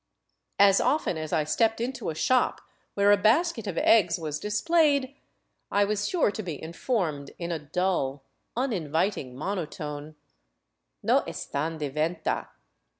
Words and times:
As 0.57 0.81
often 0.81 1.15
as 1.15 1.31
I 1.31 1.43
stepped 1.43 1.79
into 1.79 2.09
a 2.09 2.15
shop 2.15 2.59
where 2.95 3.11
a 3.11 3.17
basket 3.17 3.67
of 3.67 3.77
eggs 3.77 4.17
was 4.17 4.39
displayed, 4.39 5.15
I 5.69 5.85
was 5.85 6.09
sure 6.09 6.31
to 6.31 6.41
be 6.41 6.59
informed 6.59 7.29
in 7.37 7.51
a 7.51 7.59
dull, 7.59 8.23
uninviting 8.57 9.35
monotone," 9.37 10.15
No 11.03 11.19
estan 11.27 11.77
de 11.77 11.89
venta." 11.89 12.49